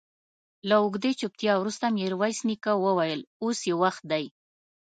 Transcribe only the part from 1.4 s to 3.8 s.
وروسته ميرويس نيکه وويل: اوس يې